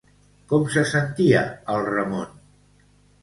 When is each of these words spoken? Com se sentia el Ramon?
Com 0.53 0.63
se 0.75 0.83
sentia 0.91 1.43
el 1.73 1.85
Ramon? 1.91 2.31